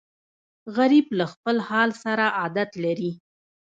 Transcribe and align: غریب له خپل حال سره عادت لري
غریب 0.75 1.05
له 1.19 1.25
خپل 1.33 1.55
حال 1.67 1.89
سره 2.03 2.25
عادت 2.39 2.69
لري 2.83 3.11